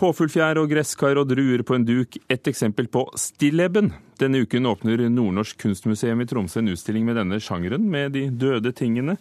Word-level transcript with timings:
Påfuglfjær 0.00 0.56
og 0.56 0.70
gresskar 0.70 1.18
og 1.20 1.26
druer 1.28 1.60
på 1.66 1.74
en 1.76 1.82
duk, 1.84 2.16
et 2.32 2.48
eksempel 2.48 2.86
på 2.88 3.02
stilleben. 3.20 3.90
Denne 4.20 4.40
uken 4.46 4.68
åpner 4.70 5.02
Nordnorsk 5.12 5.58
kunstmuseum 5.60 6.22
i 6.22 6.26
Tromsø 6.28 6.62
en 6.62 6.70
utstilling 6.72 7.04
med 7.04 7.18
denne 7.20 7.36
sjangeren, 7.42 7.84
med 7.92 8.14
de 8.16 8.22
døde 8.32 8.72
tingene. 8.76 9.18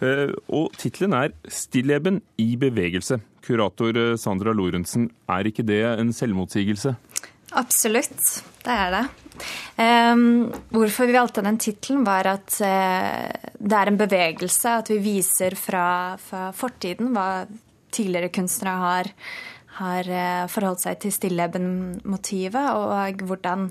Eh, 0.00 0.32
og 0.48 0.72
tittelen 0.80 1.12
er 1.18 1.34
'Stilleben 1.44 2.22
i 2.40 2.56
bevegelse'. 2.56 3.20
Kurator 3.44 3.92
eh, 3.96 4.16
Sandra 4.16 4.54
Lorentzen, 4.56 5.10
er 5.28 5.44
ikke 5.44 5.66
det 5.68 5.84
en 6.00 6.12
selvmotsigelse? 6.12 6.96
Absolutt, 7.52 8.42
det 8.64 8.72
er 8.72 8.90
det. 8.90 9.04
Um, 9.76 10.48
hvorfor 10.72 11.06
vi 11.06 11.12
valgte 11.12 11.44
den 11.44 11.58
tittelen, 11.58 12.06
var 12.06 12.24
at 12.24 12.56
uh, 12.64 13.28
det 13.60 13.76
er 13.76 13.88
en 13.88 14.00
bevegelse. 14.00 14.78
At 14.80 14.88
vi 14.88 14.96
viser 14.96 15.52
fra, 15.60 16.16
fra 16.16 16.52
fortiden 16.56 17.12
hva 17.12 17.44
tidligere 17.92 18.32
kunstnere 18.32 18.80
har 18.80 19.12
har 19.78 20.08
eh, 20.08 20.44
forholdt 20.52 20.84
seg 20.84 21.00
til 21.02 21.14
stilleben-motivet, 21.14 22.76
og 22.76 23.26
hvordan 23.28 23.70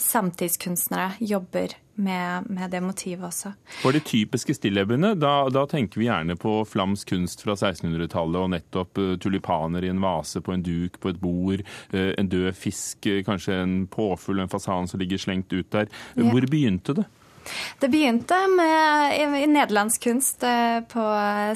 samtidskunstnere 0.00 1.12
jobber 1.20 1.74
med, 2.00 2.46
med, 2.48 2.70
det 2.72 2.80
motivet 2.80 3.26
også. 3.26 3.52
For 3.82 3.92
de 3.92 4.00
typiske 4.00 4.54
stillebene, 4.56 5.12
da, 5.20 5.34
da, 5.52 5.66
tenker 5.68 6.00
vi 6.00 6.06
gjerne 6.08 6.36
på 6.40 6.62
flamsk 6.64 7.12
kunst 7.12 7.44
fra 7.44 7.52
1600-tallet 7.58 8.40
og 8.40 8.52
nettopp 8.54 9.00
uh, 9.02 9.12
tulipaner 9.20 9.84
i 9.84 9.92
en 9.92 10.00
vase, 10.00 10.40
på 10.40 10.54
en 10.56 10.64
duk, 10.64 10.96
på 11.02 11.12
et 11.12 11.20
bord, 11.20 11.64
uh, 11.92 12.10
en 12.16 12.32
død 12.32 12.56
fisk, 12.56 13.10
kanskje 13.26 13.60
en 13.60 13.76
påfugl, 13.92 14.40
en 14.40 14.52
fasan 14.52 14.88
som 14.88 15.02
ligger 15.02 15.20
slengt 15.20 15.52
ut 15.52 15.68
der. 15.74 15.92
Hvor 16.16 16.48
begynte 16.48 16.96
det? 17.02 17.04
Det 17.80 17.90
begynte 17.92 18.36
med, 18.52 19.16
i, 19.16 19.46
nederlandsk 19.50 20.04
kunst 20.04 20.44
eh, 20.46 20.80
på 20.90 21.04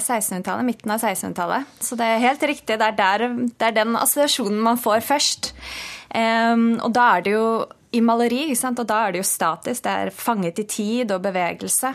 1600-tallet, 0.01 0.65
midten 0.67 0.93
av 0.95 1.03
1600-tallet. 1.03 1.75
Så 1.79 1.97
det 1.99 2.07
er 2.09 2.23
helt 2.25 2.45
riktig. 2.49 2.79
Det 2.79 2.89
er, 2.89 2.97
der, 2.97 3.27
det 3.51 3.69
er 3.69 3.77
den 3.77 3.97
assosiasjonen 3.99 4.61
man 4.65 4.81
får 4.81 5.05
først. 5.05 5.53
Um, 6.15 6.77
og 6.79 6.93
da 6.95 7.09
er 7.17 7.25
det 7.25 7.33
jo 7.33 7.47
i 7.95 8.01
maleri, 8.03 8.49
og 8.51 8.83
da 8.83 8.99
er 9.05 9.15
det 9.15 9.23
jo 9.23 9.29
statisk. 9.29 9.85
Det 9.85 9.93
er 9.93 10.11
fanget 10.13 10.59
i 10.59 10.67
tid 10.69 11.13
og 11.15 11.23
bevegelse. 11.23 11.93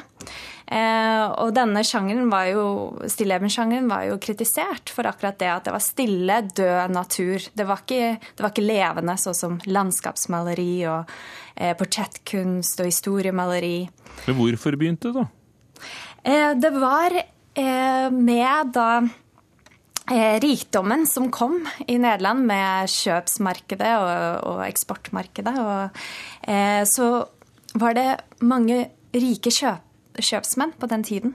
Eh, 0.70 1.24
og 1.42 1.50
denne 1.56 1.82
sjangeren 1.86 2.30
var 2.30 2.46
jo, 2.52 2.64
stilleben-sjangeren 3.10 3.88
var 3.90 4.04
jo 4.06 4.20
kritisert 4.22 4.92
for 4.94 5.08
akkurat 5.10 5.38
det 5.40 5.48
at 5.50 5.66
det 5.66 5.74
var 5.74 5.82
stille, 5.82 6.36
død 6.46 6.94
natur. 6.94 7.48
Det 7.58 7.66
var 7.66 7.82
ikke, 7.82 8.12
det 8.22 8.44
var 8.44 8.54
ikke 8.54 8.68
levende, 8.68 9.16
sånn 9.18 9.38
som 9.38 9.58
landskapsmaleri 9.66 10.74
og 10.92 11.10
eh, 11.56 11.74
portrettkunst 11.78 12.84
og 12.84 12.90
historiemaleri. 12.90 13.74
Men 14.28 14.38
hvorfor 14.38 14.78
begynte 14.78 15.10
det, 15.10 15.24
da? 15.24 15.26
Eh, 16.22 16.52
det 16.60 16.70
var 16.76 17.18
eh, 17.18 18.06
med 18.14 18.72
da 18.76 18.90
rikdommen 20.10 21.06
som 21.06 21.28
kom 21.30 21.60
i 21.86 21.98
Nederland 21.98 22.42
med 22.48 22.90
kjøpsmarkedet 22.90 23.92
og, 24.00 24.48
og 24.50 24.64
eksportmarkedet. 24.66 25.54
Og, 25.62 26.00
eh, 26.50 26.82
så 26.88 27.12
var 27.78 27.94
det 27.94 28.08
mange 28.42 28.82
rike 29.14 29.54
kjøp 29.54 29.86
kjøpsmenn 30.20 30.72
på 30.76 30.88
den 30.90 31.04
tiden. 31.06 31.34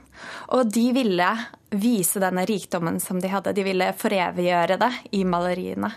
Og 0.54 0.68
de 0.70 0.90
ville 0.94 1.28
vise 1.76 2.20
denne 2.22 2.44
rikdommen 2.46 3.00
som 3.02 3.20
de 3.20 3.30
hadde. 3.32 3.54
De 3.56 3.64
ville 3.66 3.88
foreviggjøre 3.98 4.78
det 4.80 4.90
i 5.16 5.22
maleriene 5.26 5.90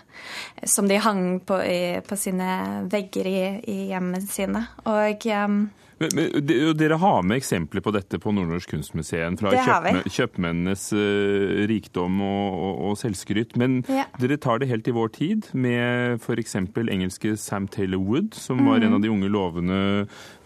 som 0.64 0.88
de 0.88 0.98
hang 0.98 1.40
på, 1.46 1.60
i, 1.62 2.00
på 2.02 2.18
sine 2.18 2.48
vegger 2.90 3.28
i, 3.30 3.42
i 3.70 3.76
hjemmene 3.92 4.24
sine. 4.26 4.64
Og 4.90 5.28
um, 5.28 5.60
dere 6.00 6.96
har 6.96 7.24
med 7.28 7.36
eksempler 7.36 7.82
på 7.84 7.92
dette 7.92 8.16
på 8.20 8.32
Nordnorsk 8.32 8.70
kunstmuseum, 8.72 9.36
fra 9.36 9.52
kjøpme, 9.52 10.00
kjøpmennenes 10.08 10.84
uh, 10.96 11.64
rikdom 11.68 12.22
og, 12.24 12.54
og, 12.56 12.78
og 12.88 12.94
selvskryt. 13.00 13.52
Men 13.60 13.82
ja. 13.84 14.06
dere 14.22 14.38
tar 14.40 14.62
det 14.62 14.70
helt 14.70 14.88
i 14.88 14.94
vår 14.96 15.10
tid, 15.12 15.50
med 15.52 16.16
f.eks. 16.22 16.56
engelske 16.56 17.34
Sam 17.36 17.68
Taylor 17.68 18.00
Wood, 18.00 18.32
som 18.38 18.62
var 18.64 18.80
en 18.80 18.96
av 18.96 19.04
de 19.04 19.10
unge, 19.12 19.28
lovende 19.28 19.80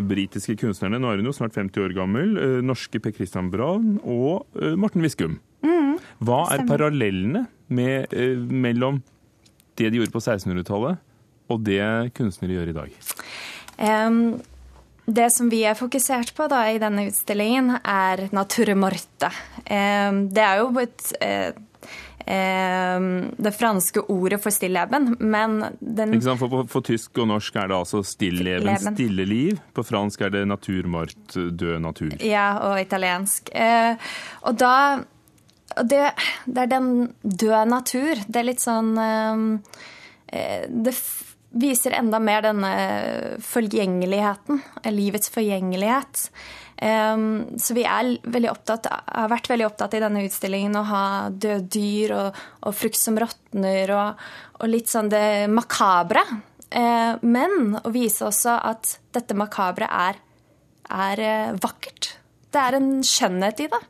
britiske 0.03 0.57
kunstnerne. 0.59 0.99
Nå 0.99 1.13
er 1.13 1.23
hun 1.23 1.31
jo 1.31 1.37
snart 1.37 1.55
50 1.55 1.87
år 1.87 1.95
gammel. 1.95 2.35
Uh, 2.35 2.59
norske 2.67 2.99
Per 2.99 3.15
Christian 3.15 3.53
Braun 3.53 4.01
og 4.03 4.49
uh, 4.59 4.73
Morten 4.75 5.05
Viskum. 5.07 5.39
Mm, 5.65 6.01
Hva 6.27 6.49
er 6.53 6.65
parallellene 6.67 7.45
med, 7.71 8.11
mellom 8.51 8.99
det 9.79 9.93
de 9.93 10.03
gjorde 10.03 10.15
på 10.15 10.23
1600-tallet, 10.23 10.99
og 11.51 11.63
det 11.63 11.85
kunstnere 12.19 12.59
gjør 12.59 12.73
i 12.73 12.77
dag? 12.77 12.99
Um, 13.79 14.19
det 15.07 15.29
som 15.35 15.51
vi 15.53 15.63
er 15.69 15.77
fokusert 15.79 16.35
på 16.37 16.49
da, 16.49 16.65
i 16.73 16.81
denne 16.83 17.09
utstillingen, 17.11 17.77
er 17.81 18.29
naturmorte. 18.33 19.31
Det 19.65 20.45
er 20.45 20.63
jo 20.65 20.73
et 20.81 21.15
det 22.25 23.51
franske 23.53 24.01
ordet 24.09 24.39
for 24.41 24.55
stilleben, 24.55 25.11
men 25.21 25.59
den 25.79 26.15
Ikke 26.17 26.25
sant, 26.25 26.41
for 26.41 26.49
for, 26.49 26.69
for, 26.73 26.81
tysk 26.81 27.19
og 27.21 27.29
norsk 27.29 27.57
er 27.61 27.69
det 27.69 27.77
altså 27.77 28.01
stilleben, 28.01 28.79
stille 28.81 29.27
liv. 29.29 29.59
På 29.77 29.85
fransk 29.85 30.23
er 30.25 30.33
det 30.33 30.47
naturmort, 30.49 31.35
død 31.35 31.83
natur. 31.85 32.17
Ja, 32.25 32.47
og 32.71 32.81
italiensk. 32.81 33.53
Eh, 33.53 34.01
og 34.49 34.57
da 34.57 35.05
det, 35.83 36.01
det 36.47 36.65
er 36.65 36.73
den 36.73 37.13
døde 37.23 37.67
natur. 37.69 38.25
Det 38.27 38.41
er 38.41 38.49
litt 38.49 38.63
sånn 38.63 38.95
eh, 39.01 40.65
Det 40.71 40.95
viser 41.55 41.95
enda 41.97 42.19
mer 42.23 42.43
denne 42.45 42.71
forgjengeligheten, 43.45 44.61
livets 44.95 45.31
forgjengelighet. 45.35 46.27
Så 46.75 47.77
vi 47.77 47.85
er 47.87 48.11
veldig 48.27 48.51
opptatt, 48.51 48.89
har 48.91 49.31
vært 49.31 49.49
veldig 49.53 49.69
opptatt 49.69 49.95
i 49.95 50.03
denne 50.03 50.25
utstillingen 50.27 50.75
å 50.81 50.87
ha 50.89 51.05
døde 51.31 51.69
dyr 51.71 52.17
og, 52.17 52.41
og, 52.67 52.75
frukt 52.77 52.99
som 52.99 53.19
råtner 53.21 53.95
og, 53.95 54.27
og, 54.59 54.67
litt 54.69 54.91
sånn 54.91 55.13
det 55.13 55.47
makabre. 55.55 56.25
Men 56.75 57.79
å 57.79 57.95
vise 57.95 58.27
også 58.27 58.59
at 58.59 58.97
dette 59.15 59.39
makabre 59.39 59.87
er, 59.87 60.19
er 60.91 61.21
eh, 61.23 61.53
vakkert. 61.63 62.17
Det 62.51 62.63
er 62.63 62.77
en 62.81 62.89
skjønnhet 63.07 63.63
i 63.63 63.69
det. 63.71 63.81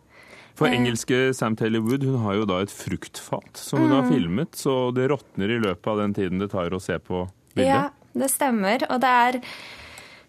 For 0.54 0.70
engelske 0.70 1.32
Sam 1.34 1.56
Taylor 1.58 1.82
Wood 1.82 2.04
hun 2.06 2.20
har 2.22 2.36
jo 2.38 2.44
da 2.46 2.60
et 2.62 2.72
fruktfat 2.72 3.58
som 3.58 3.80
hun 3.82 3.90
mm. 3.90 3.96
har 3.96 4.04
filmet, 4.12 4.54
så 4.54 4.76
det 4.94 5.08
råtner 5.10 5.50
i 5.50 5.58
løpet 5.64 5.88
av 5.90 6.04
den 6.04 6.14
tiden 6.14 6.42
det 6.42 6.52
tar 6.52 6.76
å 6.76 6.82
se 6.82 7.00
på 7.02 7.24
bildet? 7.54 7.72
Ja, 7.72 8.14
det 8.14 8.30
stemmer. 8.32 8.86
Og 8.90 9.00
det 9.02 9.16
er 9.24 9.40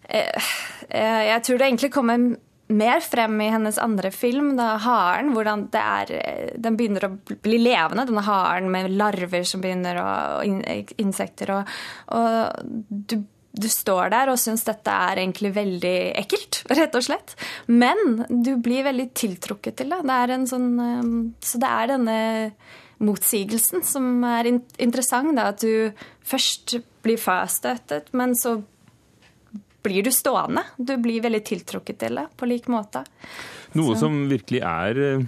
eh, 0.08 0.50
eh, 0.88 1.22
Jeg 1.32 1.46
tror 1.46 1.60
det 1.60 1.70
egentlig 1.70 1.92
kommer 1.94 2.26
mer 2.66 3.00
frem 3.00 3.38
i 3.40 3.50
hennes 3.50 3.78
andre 3.78 4.10
film, 4.10 4.56
da 4.58 4.72
haren, 4.82 5.30
hvordan 5.34 5.68
det 5.74 5.82
er 5.82 6.12
eh, 6.18 6.50
Den 6.58 6.78
begynner 6.78 7.06
å 7.08 7.14
bli 7.44 7.60
levende, 7.62 8.08
denne 8.08 8.26
haren 8.26 8.70
med 8.72 8.90
larver 8.96 9.46
som 9.46 9.62
begynner, 9.62 10.02
å, 10.02 10.10
og 10.40 10.92
insekter. 11.02 11.54
Og, 11.54 11.76
og 12.16 12.88
du, 12.90 13.20
du, 13.56 13.68
står 13.70 14.10
der 14.14 14.32
og 14.32 14.40
syns 14.40 14.66
dette 14.66 14.96
er 15.10 15.22
egentlig 15.22 15.54
veldig 15.56 15.98
ekkelt, 16.24 16.64
rett 16.80 16.98
og 16.98 17.06
slett. 17.06 17.36
Men 17.70 18.26
du 18.30 18.56
blir 18.62 18.88
veldig 18.88 19.12
tiltrukket 19.14 19.78
til 19.78 19.94
det. 19.94 20.02
Det 20.06 20.18
er 20.24 20.34
en 20.34 20.50
sånn 20.50 20.68
Så 21.44 21.62
det 21.62 21.70
er 21.70 21.94
denne 21.94 22.18
motsigelsen 23.02 23.84
som 23.84 24.24
er 24.24 24.48
interessant. 24.52 25.34
Da, 25.36 25.50
at 25.52 25.62
du 25.64 25.92
først 26.26 26.78
blir 27.04 27.20
frastøtet, 27.20 28.12
men 28.16 28.34
så 28.38 28.58
blir 29.86 30.06
du 30.06 30.12
stående. 30.14 30.64
Du 30.76 30.96
blir 30.98 31.22
veldig 31.24 31.42
tiltrukket 31.46 32.00
til 32.02 32.20
det 32.20 32.28
på 32.38 32.48
lik 32.50 32.70
måte. 32.72 33.04
Noe 33.76 33.94
så. 33.94 34.06
som 34.06 34.24
virkelig 34.30 34.62
er 34.66 35.02
eh, 35.04 35.26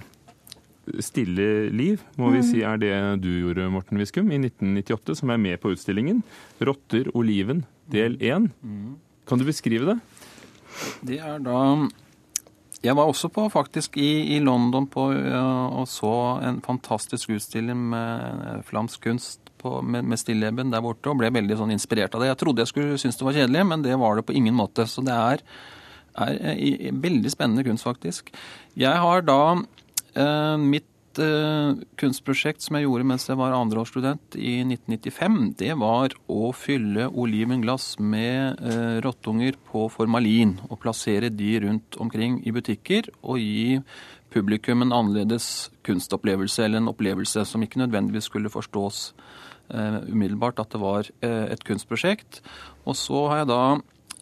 stille 1.05 1.69
liv, 1.69 2.01
må 2.19 2.31
vi 2.33 2.41
mm. 2.41 2.47
si 2.49 2.63
er 2.65 2.81
det 2.81 2.93
du 3.23 3.29
gjorde, 3.29 3.69
Morten 3.71 4.01
Viskum, 4.01 4.31
i 4.33 4.39
1998, 4.41 5.19
som 5.21 5.31
er 5.33 5.41
med 5.41 5.61
på 5.61 5.73
utstillingen. 5.75 6.23
'Rotter 6.59 7.11
oliven', 7.13 7.63
del 7.91 8.17
1. 8.19 8.49
Mm. 8.63 8.97
Kan 9.29 9.39
du 9.39 9.45
beskrive 9.47 9.93
det? 9.93 9.97
Det 11.05 11.19
er 11.21 11.39
da 11.43 11.59
jeg 12.79 12.95
var 12.95 13.09
også 13.09 13.27
på, 13.35 13.43
faktisk 13.51 13.97
i, 13.99 14.35
i 14.35 14.39
London 14.39 14.85
på, 14.87 15.09
og 15.11 15.87
så 15.91 16.11
en 16.47 16.61
fantastisk 16.63 17.33
utstilling 17.35 17.81
med 17.91 18.43
uh, 18.45 18.61
flamsk 18.67 19.03
kunst 19.03 19.51
på, 19.59 19.81
med, 19.83 20.07
med 20.07 20.21
stilleben 20.21 20.71
der 20.71 20.83
borte, 20.83 21.11
og 21.11 21.19
ble 21.19 21.31
veldig 21.35 21.57
sånn 21.59 21.73
inspirert 21.75 22.15
av 22.15 22.23
det. 22.23 22.29
Jeg 22.31 22.39
trodde 22.39 22.63
jeg 22.63 22.71
skulle 22.71 23.01
synes 23.01 23.19
det 23.19 23.27
var 23.27 23.35
kjedelig, 23.35 23.65
men 23.67 23.83
det 23.83 23.97
var 23.99 24.15
det 24.15 24.23
på 24.29 24.37
ingen 24.39 24.55
måte. 24.55 24.87
Så 24.87 25.03
det 25.03 25.17
er, 25.17 25.43
er 26.23 26.39
uh, 26.39 27.01
veldig 27.03 27.33
spennende 27.35 27.67
kunst, 27.67 27.87
faktisk. 27.87 28.31
Jeg 28.79 29.03
har 29.03 29.27
da 29.27 29.41
mitt 30.59 30.87
uh, 31.19 31.77
kunstprosjekt 31.99 32.63
som 32.63 32.77
jeg 32.77 32.87
gjorde 32.87 33.07
mens 33.11 33.27
jeg 33.29 33.37
var 33.39 33.55
andreårsstudent 33.57 34.37
i 34.39 34.59
1995, 34.65 35.37
det 35.59 35.73
var 35.81 36.15
å 36.31 36.51
fylle 36.55 37.09
olivenglass 37.09 37.93
med 37.99 38.61
uh, 38.63 38.97
rottunger 39.05 39.57
på 39.69 39.85
formalin 39.93 40.57
og 40.69 40.79
plassere 40.83 41.31
de 41.33 41.51
rundt 41.65 41.99
omkring 42.01 42.39
i 42.47 42.55
butikker 42.55 43.11
og 43.21 43.43
gi 43.43 43.81
publikum 44.33 44.85
en 44.85 44.95
annerledes 44.95 45.69
kunstopplevelse 45.87 46.65
eller 46.65 46.83
en 46.83 46.91
opplevelse 46.93 47.45
som 47.49 47.65
ikke 47.65 47.81
nødvendigvis 47.83 48.29
skulle 48.31 48.53
forstås 48.53 49.11
uh, 49.75 50.01
umiddelbart 50.09 50.61
at 50.63 50.73
det 50.73 50.81
var 50.81 51.13
et 51.21 51.63
kunstprosjekt. 51.65 52.43
Og 52.87 52.97
så 52.97 53.27
har 53.29 53.43
jeg 53.43 53.51
da 53.51 53.63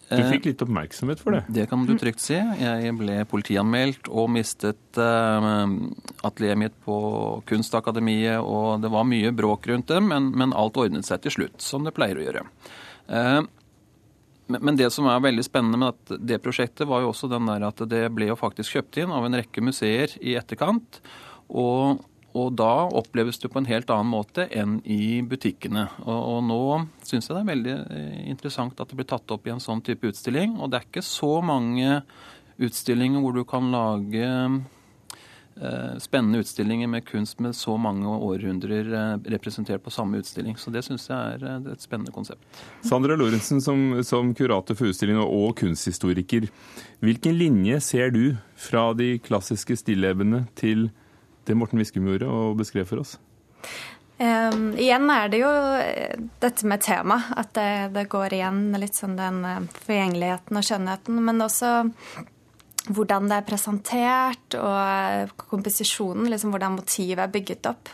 Du 0.08 0.22
fikk 0.30 0.46
litt 0.48 0.62
oppmerksomhet 0.64 1.20
for 1.20 1.36
det? 1.36 1.42
Det 1.52 1.66
kan 1.68 1.84
du 1.84 1.92
trygt 2.00 2.22
si. 2.24 2.36
Jeg 2.36 2.94
ble 2.96 3.18
politianmeldt 3.28 4.08
og 4.08 4.30
mistet 4.32 5.00
uh, 5.00 5.68
atelieret 6.24 6.60
mitt 6.62 6.78
på 6.86 6.96
Kunstakademiet, 7.48 8.40
og 8.40 8.80
det 8.84 8.92
var 8.94 9.08
mye 9.08 9.34
bråk 9.36 9.68
rundt 9.68 9.92
det, 9.92 10.00
men, 10.04 10.30
men 10.32 10.56
alt 10.56 10.80
ordnet 10.80 11.08
seg 11.08 11.20
til 11.26 11.36
slutt, 11.36 11.60
som 11.64 11.84
det 11.84 11.92
pleier 11.96 12.20
å 12.20 12.24
gjøre. 12.24 12.44
Uh, 13.12 13.42
men 14.48 14.78
det 14.80 14.88
som 14.94 15.04
er 15.12 15.20
veldig 15.20 15.44
spennende 15.44 15.80
med 15.82 16.12
det 16.24 16.40
prosjektet, 16.40 16.88
var 16.88 17.04
jo 17.04 17.12
også 17.12 17.28
den 17.28 17.48
der 17.50 17.66
at 17.68 17.82
det 17.90 18.06
ble 18.16 18.30
jo 18.30 18.38
faktisk 18.40 18.78
kjøpt 18.78 19.02
inn 19.02 19.12
av 19.12 19.26
en 19.26 19.36
rekke 19.36 19.60
museer 19.64 20.14
i 20.24 20.38
etterkant. 20.40 21.02
Og 21.52 22.00
og 22.38 22.54
da 22.58 22.86
oppleves 22.86 23.40
det 23.42 23.50
på 23.52 23.60
en 23.60 23.68
helt 23.68 23.90
annen 23.90 24.12
måte 24.12 24.46
enn 24.54 24.78
i 24.86 25.20
butikkene. 25.26 25.88
Og, 26.06 26.18
og 26.18 26.40
nå 26.46 26.62
syns 27.02 27.28
jeg 27.28 27.34
det 27.34 27.42
er 27.42 27.52
veldig 27.52 27.76
eh, 27.76 28.16
interessant 28.30 28.80
at 28.80 28.90
det 28.90 28.98
blir 29.00 29.08
tatt 29.10 29.34
opp 29.34 29.46
i 29.48 29.54
en 29.54 29.62
sånn 29.62 29.82
type 29.84 30.10
utstilling. 30.10 30.58
Og 30.58 30.70
det 30.70 30.80
er 30.80 30.90
ikke 30.90 31.06
så 31.06 31.38
mange 31.44 32.00
utstillinger 32.58 33.22
hvor 33.22 33.36
du 33.36 33.44
kan 33.48 33.70
lage 33.72 34.26
eh, 34.26 35.94
spennende 36.02 36.42
utstillinger 36.42 36.90
med 36.90 37.06
kunst 37.06 37.40
med 37.44 37.56
så 37.56 37.76
mange 37.80 38.08
århundrer 38.08 38.92
eh, 39.00 39.14
representert 39.34 39.84
på 39.84 39.94
samme 39.94 40.20
utstilling. 40.22 40.58
Så 40.58 40.72
det 40.74 40.84
syns 40.86 41.08
jeg 41.10 41.38
er 41.38 41.46
eh, 41.46 41.72
et 41.72 41.84
spennende 41.84 42.14
konsept. 42.14 42.62
Sandra 42.86 43.16
Lorentzen, 43.18 43.62
som, 43.64 43.90
som 44.06 44.34
kurator 44.38 44.78
for 44.78 44.90
utstillingen 44.90 45.24
og 45.24 45.56
kunsthistoriker. 45.62 46.48
Hvilken 47.04 47.38
linje 47.38 47.80
ser 47.84 48.14
du 48.14 48.24
fra 48.58 48.90
de 48.98 49.16
klassiske 49.22 49.78
stillebene 49.78 50.46
til 50.58 50.88
det 51.48 51.56
Morten 51.58 51.80
Viskum 51.80 52.06
gjorde 52.08 52.28
og 52.30 52.58
beskrev 52.60 52.88
for 52.88 53.02
oss? 53.02 53.16
Um, 54.18 54.72
igjen 54.74 55.06
er 55.14 55.28
det 55.30 55.38
jo 55.44 55.50
eh, 55.78 56.16
dette 56.42 56.66
med 56.66 56.82
tema, 56.82 57.20
at 57.38 57.52
det, 57.54 57.70
det, 57.94 58.08
går 58.10 58.34
igjen 58.34 58.64
litt 58.82 58.98
sånn 58.98 59.14
den 59.18 59.44
eh, 59.46 59.60
forgjengeligheten 59.84 60.58
og 60.58 60.66
skjønnheten. 60.66 61.20
Men 61.22 61.44
også 61.44 61.70
hvordan 62.88 63.28
det 63.30 63.38
er 63.38 63.46
presentert, 63.46 64.56
og 64.58 64.74
eh, 64.80 65.36
komposisjonen, 65.38 66.26
liksom 66.32 66.50
hvordan 66.54 66.80
motivet 66.80 67.22
er 67.22 67.30
bygget 67.30 67.70
opp. 67.70 67.92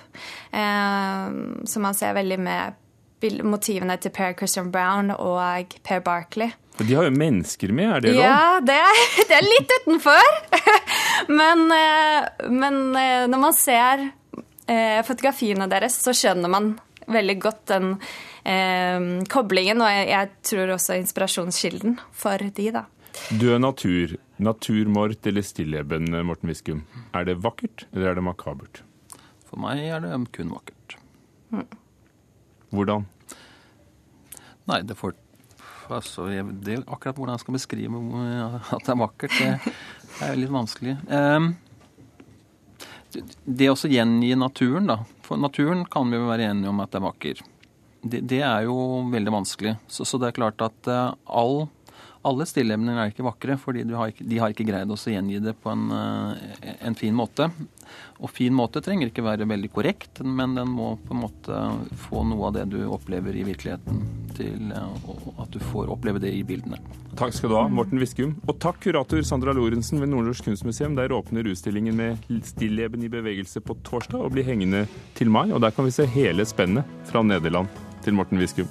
Um, 0.55 1.61
som 1.69 1.85
man 1.85 1.99
ser 1.99 2.17
veldig 2.17 2.41
med 2.41 2.81
motivene 3.45 3.97
til 4.01 4.13
Per 4.13 4.35
Christian 4.39 4.73
Brown 4.73 5.13
og 5.13 5.77
Per 5.85 6.01
Barkley. 6.05 6.57
De 6.79 6.95
har 6.95 7.07
jo 7.07 7.15
mennesker 7.15 7.71
med, 7.71 7.91
er 7.97 8.03
det 8.03 8.13
lov? 8.17 8.25
Ja, 8.25 8.61
det 8.65 8.75
er, 8.83 9.03
det 9.31 9.37
er 9.39 9.47
litt 9.47 9.75
utenfor. 9.79 10.39
men, 11.41 11.69
eh, 11.71 12.49
men, 12.51 12.81
eh, 12.99 13.27
når 13.31 13.43
man 13.45 13.55
ser 13.57 14.09
eh, 14.67 14.99
fotografiene 15.07 15.69
deres, 15.71 16.01
så 16.03 16.15
skjønner 16.17 16.51
man 16.51 16.73
veldig 17.07 17.37
godt 17.45 17.63
den 17.71 17.93
eh, 18.43 19.07
koblingen, 19.31 19.85
og 19.85 19.93
jeg, 19.93 20.11
jeg, 20.11 20.33
tror 20.51 20.75
også 20.75 20.99
inspirasjonskilden 20.99 21.99
for 22.17 22.43
de, 22.59 22.69
da. 22.75 22.87
Død 23.31 23.61
natur, 23.63 24.17
naturmort 24.43 25.27
eller 25.31 25.47
stilleben, 25.47 26.11
Morten 26.27 26.51
Viskum. 26.51 26.83
Er 27.15 27.29
det 27.29 27.39
vakkert, 27.45 27.87
eller 27.95 28.11
er 28.11 28.19
det 28.19 28.27
makabert? 28.27 28.83
For 29.47 29.63
meg 29.63 29.85
er 29.87 30.03
det 30.03 30.17
kun 30.35 30.51
vakkert. 30.51 30.97
Mm. 31.55 31.69
Hvordan? 32.75 33.07
Nei, 34.67 34.81
det 34.83 34.97
får 34.99 35.15
altså, 35.93 36.27
det, 36.65 36.81
Akkurat 36.87 37.19
hvordan 37.19 37.37
jeg 37.37 37.45
skal 37.45 37.57
beskrive 37.59 38.03
at 38.75 38.87
det 38.87 38.93
er 38.95 39.01
vakkert, 39.01 39.37
det 39.39 40.29
er 40.29 40.39
litt 40.39 40.53
vanskelig. 40.55 40.97
Ehm, 41.13 41.53
det 43.45 43.71
å 43.71 43.77
gjengi 43.79 44.35
naturen, 44.39 44.89
da. 44.91 44.99
For 45.25 45.41
naturen 45.41 45.85
kan 45.91 46.11
vi 46.11 46.21
være 46.21 46.51
enige 46.51 46.73
om 46.73 46.83
at 46.83 46.93
det 46.93 47.01
er 47.01 47.07
vakker. 47.09 47.43
Det, 48.05 48.21
det 48.29 48.41
er 48.45 48.67
jo 48.67 48.77
veldig 49.13 49.33
vanskelig. 49.33 49.77
Så, 49.89 50.05
så, 50.05 50.21
det 50.21 50.31
er 50.31 50.39
klart 50.41 50.65
at 50.65 50.91
eh, 50.91 51.15
all 51.25 51.67
alle 52.25 52.47
stilleemner 52.49 52.99
er 52.99 53.13
ikke 53.13 53.27
vakre, 53.27 53.57
fordi 53.61 53.85
de 53.85 53.97
har 54.41 54.53
ikke 54.53 54.67
greid 54.67 54.91
å 54.91 54.97
gjengi 54.97 55.41
det 55.45 55.55
på 55.61 55.73
en, 55.73 55.91
eh, 55.93 56.75
en, 56.81 56.97
fin 56.97 57.15
måte. 57.15 57.51
Og 58.19 58.31
fin 58.31 58.55
måte 58.55 58.81
trenger 58.85 59.11
ikke 59.11 59.25
være 59.25 59.49
veldig 59.49 59.71
korrekt, 59.73 60.23
men 60.25 60.55
den 60.57 60.71
må 60.73 60.95
på 61.05 61.15
en 61.15 61.23
måte 61.25 61.63
få 62.07 62.25
noe 62.25 62.49
av 62.49 62.55
det 62.57 62.67
du 62.73 62.79
opplever 62.89 63.37
i 63.37 63.45
virkeligheten, 63.45 64.05
til 64.39 64.73
eh, 64.73 65.43
at 65.43 65.51
du 65.53 65.61
får 65.73 65.93
oppleve 65.93 66.23
det 66.23 66.33
i 66.33 66.45
bildene. 66.47 66.81
Takk 67.15 67.35
skal 67.37 67.53
du 67.53 67.59
ha, 67.59 67.67
Morten 67.71 68.01
Viskum. 68.03 68.37
Og 68.49 68.57
takk, 68.59 68.81
kurator 68.83 69.21
Sandra 69.23 69.55
Lorentzen 69.55 70.01
ved 70.03 70.11
Nordnorsk 70.11 70.49
Kunstmuseum. 70.49 70.97
Der 70.99 71.15
åpner 71.15 71.47
utstillingen 71.47 71.95
med 71.95 72.25
stilleben 72.43 73.05
i 73.05 73.13
bevegelse 73.13 73.63
på 73.63 73.77
torsdag 73.87 74.19
og 74.19 74.33
blir 74.35 74.49
hengende 74.49 74.87
til 75.15 75.31
mai. 75.31 75.47
Og 75.53 75.63
der 75.63 75.75
kan 75.75 75.87
vi 75.87 75.95
se 75.95 76.09
hele 76.11 76.49
spennet 76.49 76.89
fra 77.07 77.23
Nederland 77.23 77.71
til 78.03 78.19
Morten 78.19 78.43
Viskum. 78.43 78.67